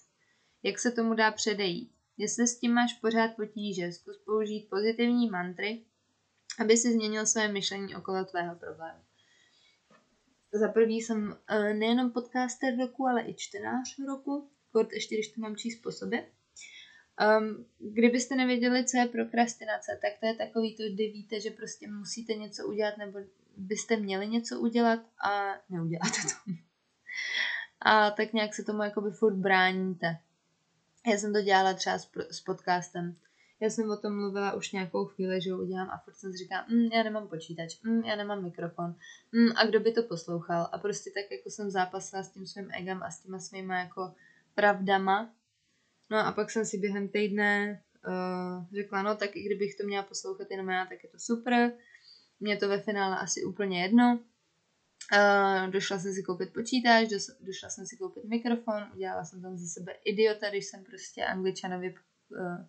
[0.63, 1.93] Jak se tomu dá předejít?
[2.17, 5.85] Jestli s tím máš pořád potíže, zkus použít pozitivní mantry,
[6.59, 9.01] aby si změnil své myšlení okolo tvého problému.
[10.53, 15.41] Za prvý jsem uh, nejenom podcaster roku, ale i čtenář roku, kort ještě když to
[15.41, 16.33] mám číst po sobě.
[17.21, 21.89] Um, kdybyste nevěděli, co je prokrastinace, tak to je takový to, kdy víte, že prostě
[21.89, 23.19] musíte něco udělat nebo
[23.57, 26.53] byste měli něco udělat a neuděláte to.
[27.81, 30.19] A tak nějak se tomu jakoby furt bráníte.
[31.07, 33.17] Já jsem to dělala třeba s, s podcastem.
[33.61, 36.39] Já jsem o tom mluvila už nějakou chvíli, že ho udělám a furt jsem si
[36.39, 38.95] říkala, mm, já nemám počítač, mm, já nemám mikrofon,
[39.33, 40.69] mm, a kdo by to poslouchal.
[40.73, 44.15] A prostě tak jako jsem zápasila s tím svým egem a s těma svýma jako
[44.55, 45.35] pravdama.
[46.13, 50.03] No a pak jsem si během týdne uh, řekla, no tak i kdybych to měla
[50.03, 51.73] poslouchat jenom já, tak je to super
[52.43, 54.21] mě to ve finále asi úplně jedno.
[55.13, 59.59] Uh, došla jsem si koupit počítač, dos, došla jsem si koupit mikrofon, udělala jsem tam
[59.59, 61.95] ze sebe idiota, když jsem prostě angličanovi,
[62.29, 62.67] uh,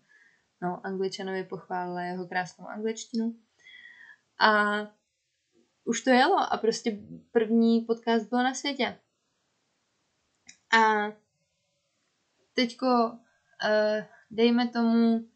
[0.62, 3.36] no, angličanovi pochválila jeho krásnou angličtinu.
[4.40, 4.82] A
[5.84, 7.00] už to jelo a prostě
[7.32, 9.00] první podcast byl na světě.
[10.78, 11.12] A
[12.54, 13.18] teďko
[14.32, 15.30] dejme tomu,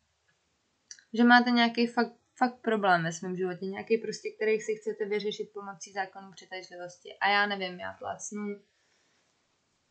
[1.13, 5.53] že máte nějaký fakt fakt problém ve svém životě, nějaký prostě, který si chcete vyřešit
[5.53, 7.17] pomocí zákonu přitažlivosti.
[7.21, 8.61] A já nevím, já plácnu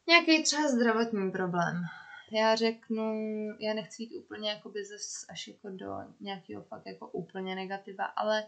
[0.09, 1.83] nějaký třeba zdravotní problém.
[2.33, 3.15] Já řeknu,
[3.61, 5.87] já nechci jít úplně jakoby zase až jako do
[6.21, 8.47] nějakého fakt jako úplně negativa, ale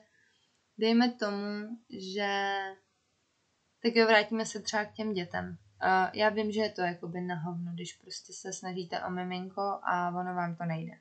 [0.78, 2.56] dejme tomu, že
[3.82, 5.58] tak jo, vrátíme se třeba k těm dětem.
[6.12, 10.08] Já vím, že je to jakoby na hovno, když prostě se snažíte o miminko a
[10.08, 10.92] ono vám to nejde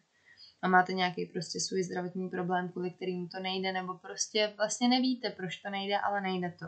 [0.62, 5.30] a máte nějaký prostě svůj zdravotní problém, kvůli kterým to nejde, nebo prostě vlastně nevíte,
[5.30, 6.66] proč to nejde, ale nejde to.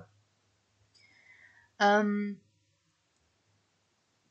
[2.02, 2.40] Um,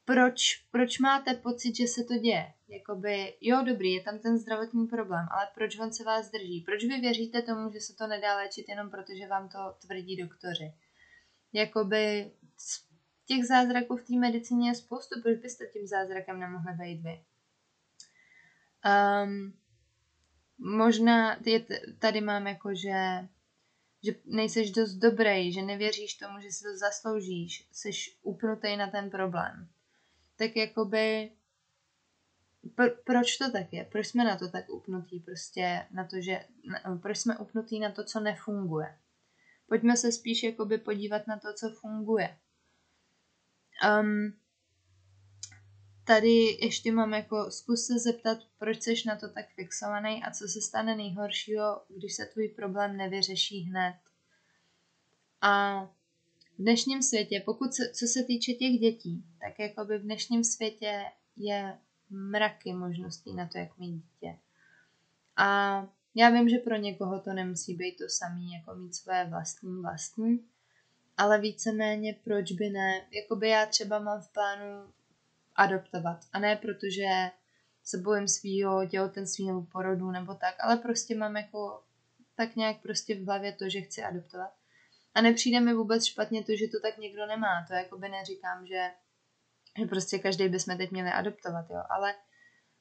[0.05, 2.53] proč, proč máte pocit, že se to děje?
[2.69, 6.61] Jakoby, jo, dobrý, je tam ten zdravotní problém, ale proč on se vás drží?
[6.61, 10.17] Proč vy věříte tomu, že se to nedá léčit jenom proto, že vám to tvrdí
[10.17, 10.73] doktoři?
[11.53, 12.33] Jakoby
[13.29, 17.21] těch zázraků v té medicíně je spoustu, proč byste tím zázrakem nemohli být vy?
[19.25, 19.53] Um,
[20.59, 21.67] možná je,
[21.99, 23.29] tady mám jako, že,
[24.05, 27.91] že nejseš dost dobrý, že nevěříš tomu, že si to zasloužíš, jsi
[28.23, 29.69] upnutý na ten problém.
[30.37, 31.31] Tak jakoby
[32.77, 33.85] pr- proč to tak je?
[33.85, 35.21] Proč jsme na to tak upnutí?
[35.21, 38.99] Prostě na to, že, na, proč jsme upnutí na to, co nefunguje?
[39.69, 42.37] Pojďme se spíš jakoby podívat na to, co funguje.
[44.01, 44.33] Um,
[46.05, 50.49] tady ještě mám jako, zkus se zeptat, proč jsi na to tak fixovaný a co
[50.49, 53.97] se stane nejhoršího, když se tvůj problém nevyřeší hned.
[55.41, 55.85] A
[56.59, 60.45] v dnešním světě, pokud se, co se týče těch dětí, tak jako by v dnešním
[60.45, 61.05] světě
[61.37, 61.79] je
[62.11, 64.39] mraky možností na to, jak mít dítě.
[65.37, 69.83] A já vím, že pro někoho to nemusí být to samý, jako mít své vlastní
[69.83, 70.49] vlastní,
[71.19, 73.07] ale víceméně proč by ne.
[73.11, 74.93] Jakoby já třeba mám v plánu
[75.57, 76.19] adoptovat.
[76.33, 77.31] A ne protože
[77.85, 81.83] se bojím svýho těhotenství nebo porodu nebo tak, ale prostě mám jako
[82.35, 84.51] tak nějak prostě v hlavě to, že chci adoptovat.
[85.15, 87.65] A nepřijde mi vůbec špatně to, že to tak někdo nemá.
[87.69, 88.91] To jako by neříkám, že,
[89.79, 91.83] že prostě každý bychom teď měli adoptovat, jo.
[91.91, 92.15] Ale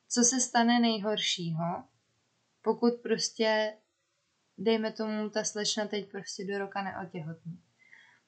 [0.10, 1.84] co se stane nejhoršího,
[2.62, 3.78] pokud prostě,
[4.58, 7.62] dejme tomu, ta slečna teď prostě do roka neotěhotní.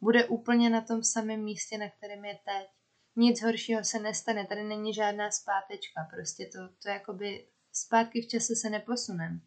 [0.02, 2.68] Bude úplně na tom samém místě, na kterém je teď.
[3.16, 8.56] Nic horšího se nestane, tady není žádná zpátečka, prostě to, to jakoby zpátky v čase
[8.56, 9.42] se neposunem.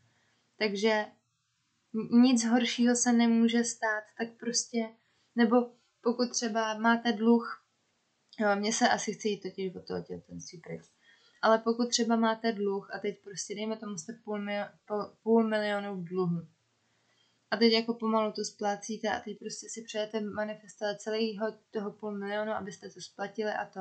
[0.59, 1.07] Takže
[2.11, 4.89] nic horšího se nemůže stát, tak prostě,
[5.37, 5.57] nebo
[6.01, 7.67] pokud třeba máte dluh,
[8.41, 10.83] jo, mně se asi chce jít totiž od toho těhotenství pryč,
[11.43, 15.49] ale pokud třeba máte dluh a teď prostě dejme tomu jste půl, mil, půl, půl
[15.49, 16.49] milionu v dluhu
[17.53, 22.19] a teď jako pomalu to splácíte a teď prostě si přejete manifestovat celého toho půl
[22.19, 23.81] milionu, abyste to splatili a to.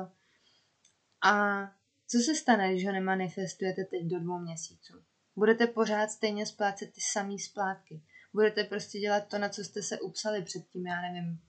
[1.24, 1.62] A
[2.08, 5.02] co se stane, když ho nemanifestujete teď do dvou měsíců?
[5.36, 8.02] Budete pořád stejně splácet ty samé splátky.
[8.32, 11.40] Budete prostě dělat to, na co jste se upsali předtím, já nevím,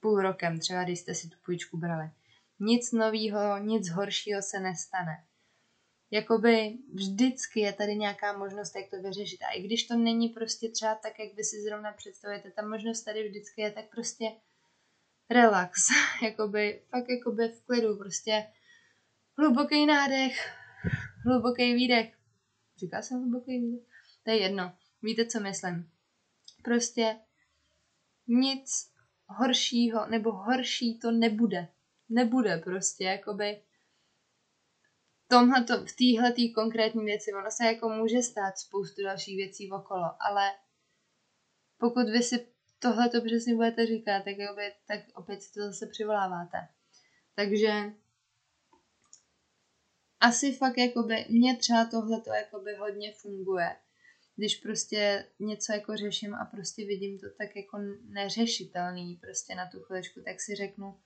[0.00, 2.10] půl rokem, třeba když jste si tu půjčku brali.
[2.60, 5.24] Nic nového, nic horšího se nestane.
[6.14, 9.42] Jakoby vždycky je tady nějaká možnost, jak to vyřešit.
[9.42, 13.02] A i když to není prostě třeba tak, jak vy si zrovna představujete, ta možnost
[13.02, 14.24] tady vždycky je tak prostě
[15.30, 15.80] relax.
[16.22, 18.46] jakoby, fakt jakoby v klidu, prostě
[19.38, 20.52] hluboký nádech,
[21.26, 22.16] hluboký výdech,
[22.76, 23.86] Říká se hluboký výdech?
[24.22, 24.72] To je jedno.
[25.02, 25.90] Víte, co myslím.
[26.64, 27.16] Prostě
[28.26, 28.70] nic
[29.26, 31.68] horšího, nebo horší to nebude.
[32.08, 33.62] Nebude prostě, jakoby
[35.28, 40.52] tomhleto, v téhle konkrétní věci, ono se jako může stát spoustu dalších věcí okolo, ale
[41.78, 42.46] pokud vy si
[42.78, 46.68] tohle to přesně budete říkat, tak, jakoby, tak opět si to zase přivoláváte.
[47.34, 47.92] Takže
[50.20, 53.76] asi fakt jakoby, mně třeba tohle to jakoby hodně funguje.
[54.36, 59.80] Když prostě něco jako řeším a prostě vidím to tak jako neřešitelný prostě na tu
[59.80, 61.00] chviličku, tak si řeknu,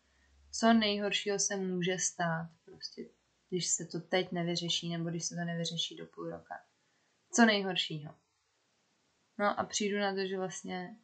[0.52, 3.02] co nejhoršího se může stát prostě,
[3.48, 6.54] když se to teď nevyřeší nebo když se to nevyřeší do půl roka.
[7.32, 8.14] Co nejhoršího.
[9.38, 10.96] No a přijdu na to, že vlastně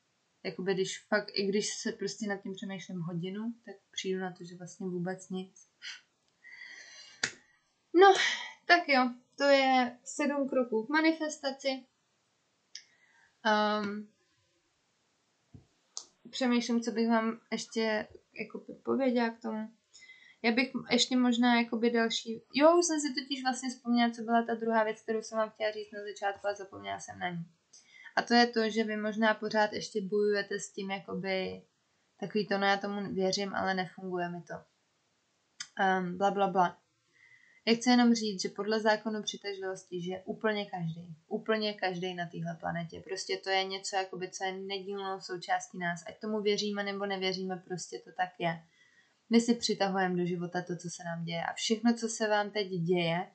[0.44, 4.44] jakoby když fakt, i když se prostě nad tím přemýšlím hodinu, tak přijdu na to,
[4.44, 5.68] že vlastně vůbec nic.
[7.94, 8.14] No,
[8.66, 11.84] tak jo, to je sedm kroků k manifestaci.
[13.46, 14.08] Um,
[16.30, 19.72] přemýšlím, co bych vám ještě jako pověděla k tomu.
[20.44, 22.42] Já bych ještě možná jakoby další...
[22.54, 25.50] Jo, už jsem si totiž vlastně vzpomněla, co byla ta druhá věc, kterou jsem vám
[25.50, 27.44] chtěla říct na začátku a zapomněla jsem na ní.
[28.16, 31.62] A to je to, že vy možná pořád ještě bojujete s tím, jakoby
[32.20, 34.54] takový to, no já tomu věřím, ale nefunguje mi to.
[36.00, 36.78] Um, bla, bla, bla.
[37.66, 42.56] Já chci jenom říct, že podle zákonu přitažlivosti, že úplně každý, úplně každý na téhle
[42.60, 46.04] planetě, prostě to je něco, jakoby, co je nedílnou součástí nás.
[46.06, 48.62] Ať tomu věříme nebo nevěříme, prostě to tak je.
[49.30, 51.44] My si přitahujeme do života to, co se nám děje.
[51.44, 53.30] A všechno, co se vám teď děje,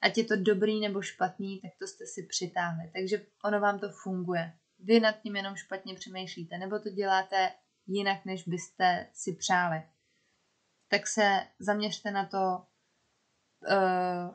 [0.00, 2.90] ať je to dobrý nebo špatný, tak to jste si přitáhli.
[2.94, 4.52] Takže ono vám to funguje.
[4.78, 7.50] Vy nad tím jenom špatně přemýšlíte, nebo to děláte
[7.86, 9.82] jinak, než byste si přáli.
[10.88, 12.66] Tak se zaměřte na to,
[13.68, 14.34] uh,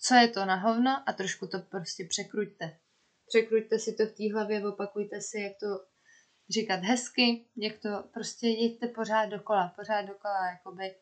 [0.00, 2.78] co je to na hovno a trošku to prostě překruďte.
[3.26, 5.66] Překruďte si to v té hlavě, opakujte si, jak to
[6.50, 10.94] říkat hezky, jak to prostě jeďte pořád dokola, pořád dokola, jakoby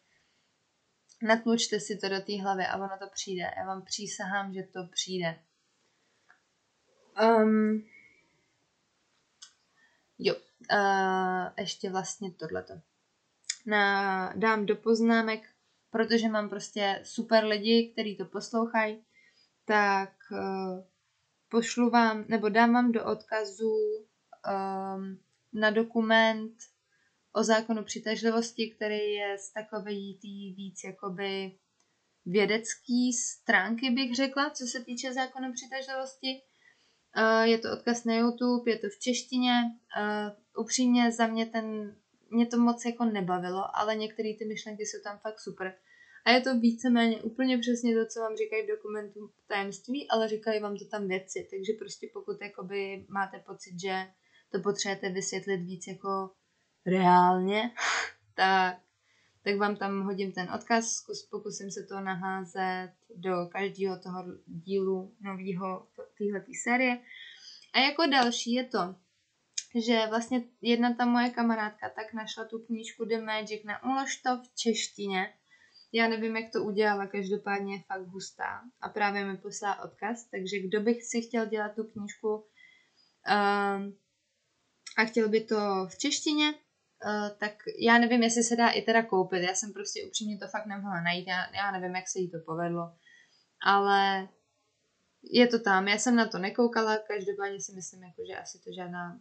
[1.23, 3.51] natlučte si to do té hlavy a ono to přijde.
[3.57, 5.39] Já vám přísahám, že to přijde.
[7.23, 7.87] Um,
[10.19, 12.75] jo, uh, ještě vlastně tohleto.
[13.67, 15.57] Na, dám do poznámek
[15.97, 19.05] protože mám prostě super lidi, kteří to poslouchají,
[19.65, 20.85] tak uh,
[21.49, 25.19] pošlu vám, nebo dám vám do odkazu um,
[25.53, 26.55] na dokument
[27.33, 31.59] o zákonu přitažlivosti, který je z takový tý víc jakoby
[32.27, 36.43] vědecký stránky, bych řekla, co se týče zákonu přitažlivosti.
[37.17, 39.53] Uh, je to odkaz na YouTube, je to v češtině.
[39.63, 41.97] Uh, upřímně za mě ten,
[42.31, 45.75] mě to moc jako nebavilo, ale některé ty myšlenky jsou tam fakt super.
[46.25, 50.61] A je to víceméně úplně přesně to, co vám říkají v dokumentu tajemství, ale říkají
[50.61, 51.49] vám to tam věci.
[51.51, 54.07] Takže prostě pokud jakoby máte pocit, že
[54.53, 56.31] to potřebujete vysvětlit víc jako
[56.87, 57.71] reálně,
[58.35, 58.79] tak,
[59.45, 65.15] tak vám tam hodím ten odkaz, zkus, pokusím se to naházet do každého toho dílu
[65.21, 65.87] nového
[66.19, 66.99] téhletý série.
[67.75, 68.95] A jako další je to,
[69.75, 74.37] že vlastně jedna ta moje kamarádka tak našla tu knížku The Magic na ulož to
[74.37, 75.35] v češtině
[75.93, 80.59] Já nevím, jak to udělala, každopádně je fakt hustá a právě mi poslala odkaz, takže
[80.59, 82.43] kdo bych si chtěl dělat tu knížku uh,
[84.97, 89.03] a chtěl by to v češtině, uh, tak já nevím, jestli se dá i teda
[89.03, 89.43] koupit.
[89.43, 92.39] Já jsem prostě upřímně to fakt nemohla najít, já, já nevím, jak se jí to
[92.47, 92.93] povedlo.
[93.63, 94.29] Ale
[95.23, 98.73] je to tam, já jsem na to nekoukala, každopádně si myslím, jako, že asi to
[98.73, 99.21] žádná,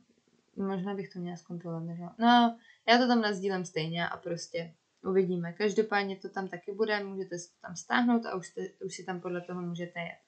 [0.56, 2.16] možná bych to měla zkontrolovat, nežela.
[2.20, 2.58] No,
[2.88, 4.74] já to tam nazdílem stejně a prostě
[5.04, 5.54] uvidíme.
[5.54, 9.04] Každopádně to tam taky bude, můžete si to tam stáhnout a už, te, už si
[9.04, 10.20] tam podle toho můžete jet.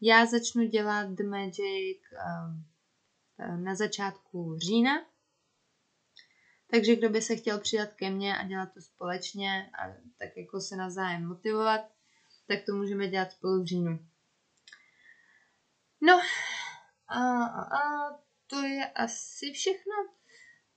[0.00, 2.64] Já začnu dělat The Magic um,
[3.56, 5.06] na začátku října,
[6.70, 9.88] takže kdo by se chtěl přidat ke mně a dělat to společně a
[10.18, 11.80] tak jako se navzájem motivovat,
[12.46, 13.98] tak to můžeme dělat spolu v říjnu.
[16.00, 16.20] No,
[17.08, 18.10] a, a, a
[18.46, 19.92] to je asi všechno.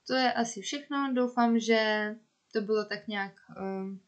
[0.08, 1.14] To je asi všechno.
[1.14, 2.16] Doufám, že
[2.54, 4.02] to bylo tak nějak um,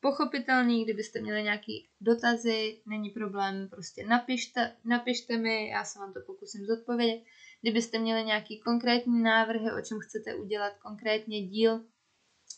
[0.00, 0.84] pochopitelný.
[0.84, 6.66] Kdybyste měli nějaký dotazy, není problém, prostě napište, napište mi, já se vám to pokusím
[6.66, 7.24] zodpovědět.
[7.62, 11.84] Kdybyste měli nějaký konkrétní návrhy, o čem chcete udělat konkrétně díl,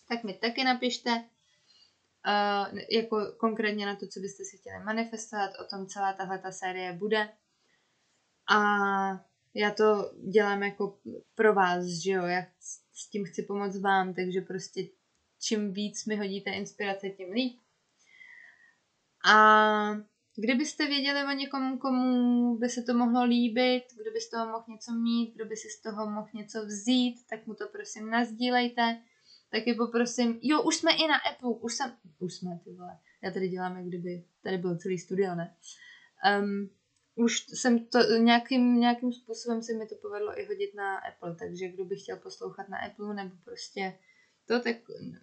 [0.08, 1.10] tak mi taky napište.
[2.26, 6.52] Uh, jako konkrétně na to, co byste si chtěli manifestovat, o tom celá tahle ta
[6.52, 7.28] série bude.
[8.54, 8.58] A
[9.54, 10.98] já to dělám jako
[11.34, 12.42] pro vás, že jo, já
[12.94, 14.80] s tím chci pomoct vám, takže prostě
[15.40, 17.58] čím víc mi hodíte inspirace, tím líp.
[19.24, 24.46] A kdybyste věděli o někomu, komu by se to mohlo líbit, kdo by z toho
[24.46, 28.10] mohl něco mít, kdo by si z toho mohl něco vzít, tak mu to prosím
[28.10, 29.02] nazdílejte.
[29.50, 33.30] Taky poprosím, jo, už jsme i na Apple, už jsem, už jsme, ty vole, já
[33.30, 35.56] tady dělám, jak kdyby tady byl celý studio, ne?
[36.40, 36.70] Um,
[37.14, 41.68] už jsem to nějakým, nějakým způsobem se mi to povedlo i hodit na Apple, takže
[41.68, 43.98] kdo by chtěl poslouchat na Apple nebo prostě
[44.46, 44.76] to, tak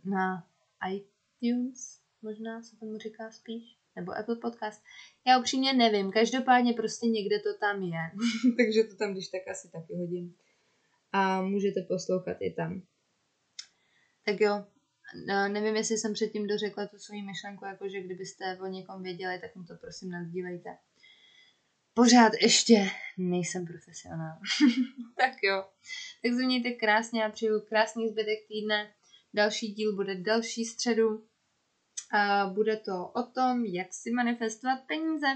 [0.05, 0.47] na
[0.91, 4.84] iTunes možná se tomu říká spíš, nebo Apple Podcast.
[5.28, 8.12] Já upřímně nevím, každopádně prostě někde to tam je,
[8.58, 10.36] takže to tam když tak asi taky hodím.
[11.12, 12.82] A můžete poslouchat i tam.
[14.26, 14.66] Tak jo,
[15.28, 19.56] no, nevím, jestli jsem předtím dořekla tu svou myšlenku, jakože kdybyste o někom věděli, tak
[19.56, 20.70] mu to prosím nazdílejte
[22.00, 24.38] pořád ještě nejsem profesionál.
[25.20, 25.66] tak jo.
[26.24, 28.93] Tak se mějte krásně a přeju krásný zbytek týdne.
[29.34, 31.28] Další díl bude další středu.
[32.12, 35.28] A bude to o tom, jak si manifestovat peníze.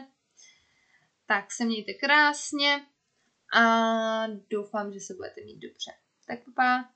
[1.26, 2.86] Tak se mějte krásně
[3.53, 5.91] a doufám, že se budete mít dobře.
[6.28, 6.89] Tak pa.